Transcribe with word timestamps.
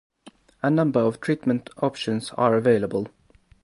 A 0.63 0.71
number 0.71 0.99
of 0.99 1.21
treatment 1.21 1.69
options 1.77 2.31
are 2.31 2.55
available. 2.55 3.09